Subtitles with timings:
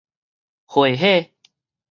[0.65, 1.29] 回火